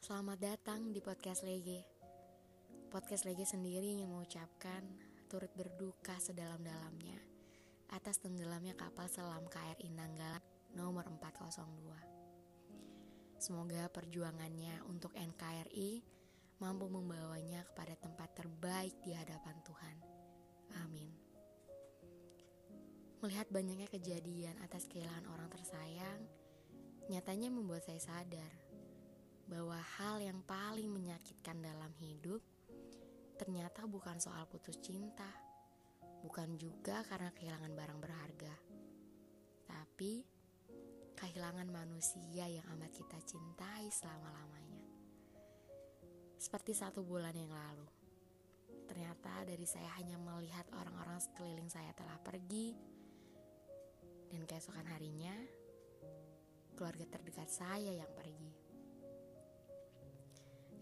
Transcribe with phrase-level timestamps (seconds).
[0.00, 1.84] Selamat datang di podcast Lege.
[2.88, 4.80] Podcast Lege sendiri yang mengucapkan
[5.28, 7.20] turut berduka sedalam-dalamnya
[7.92, 10.40] atas tenggelamnya kapal selam KRI Nanggala
[10.72, 11.68] nomor 402.
[13.36, 16.00] Semoga perjuangannya untuk NKRI
[16.64, 19.96] mampu membawanya kepada tempat terbaik di hadapan Tuhan.
[20.80, 21.12] Amin.
[23.20, 26.24] Melihat banyaknya kejadian atas kehilangan orang tersayang,
[27.12, 28.71] nyatanya membuat saya sadar
[29.52, 32.40] bahwa hal yang paling menyakitkan dalam hidup
[33.36, 35.28] ternyata bukan soal putus cinta,
[36.24, 38.54] bukan juga karena kehilangan barang berharga,
[39.68, 40.24] tapi
[41.20, 44.80] kehilangan manusia yang amat kita cintai selama-lamanya.
[46.40, 47.84] Seperti satu bulan yang lalu,
[48.88, 52.72] ternyata dari saya hanya melihat orang-orang sekeliling saya telah pergi,
[54.32, 55.36] dan keesokan harinya
[56.72, 58.61] keluarga terdekat saya yang pergi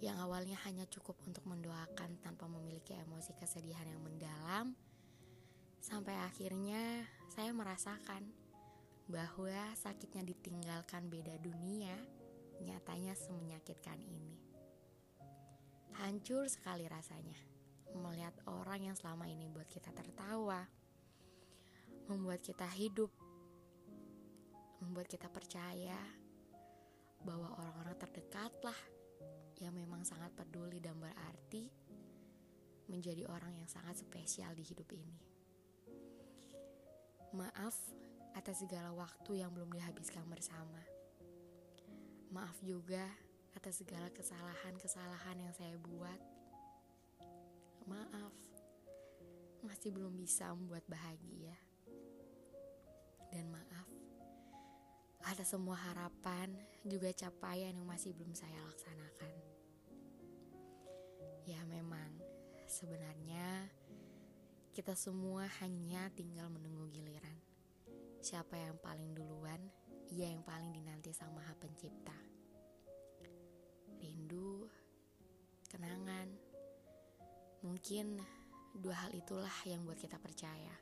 [0.01, 4.73] yang awalnya hanya cukup untuk mendoakan tanpa memiliki emosi kesedihan yang mendalam,
[5.81, 8.33] sampai akhirnya saya merasakan
[9.13, 11.97] bahwa sakitnya ditinggalkan beda dunia
[12.65, 14.37] nyatanya semenyakitkan ini.
[16.01, 17.37] Hancur sekali rasanya
[17.93, 20.65] melihat orang yang selama ini buat kita tertawa,
[22.09, 23.11] membuat kita hidup,
[24.81, 25.99] membuat kita percaya
[27.21, 28.79] bahwa orang-orang terdekatlah
[33.01, 35.17] menjadi orang yang sangat spesial di hidup ini.
[37.33, 37.73] Maaf
[38.37, 40.85] atas segala waktu yang belum dihabiskan bersama.
[42.29, 43.09] Maaf juga
[43.57, 46.21] atas segala kesalahan-kesalahan yang saya buat.
[47.89, 48.37] Maaf,
[49.65, 51.57] masih belum bisa membuat bahagia.
[53.33, 53.89] Dan maaf
[55.25, 56.53] ada semua harapan
[56.85, 59.33] juga capaian yang masih belum saya laksanakan.
[61.49, 62.30] Ya memang
[62.71, 63.67] sebenarnya
[64.71, 67.35] kita semua hanya tinggal menunggu giliran.
[68.23, 69.59] Siapa yang paling duluan,
[70.15, 72.15] ia yang paling dinanti Sang Maha Pencipta.
[73.99, 74.71] Rindu,
[75.67, 76.31] kenangan,
[77.67, 78.23] mungkin
[78.79, 80.79] dua hal itulah yang buat kita percaya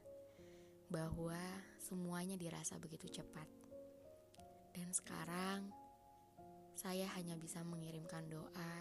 [0.93, 1.41] bahwa
[1.81, 3.49] semuanya dirasa begitu cepat
[4.77, 5.73] dan sekarang
[6.77, 8.75] saya hanya bisa mengirimkan doa,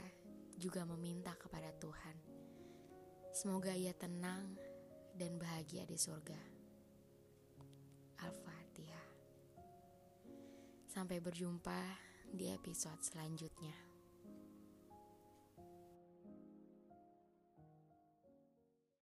[0.60, 2.27] juga meminta kepada Tuhan.
[3.38, 4.58] Semoga ia tenang
[5.14, 6.42] dan bahagia di surga.
[8.26, 9.10] Al-Fatihah.
[10.90, 11.78] Sampai berjumpa
[12.34, 13.97] di episode selanjutnya.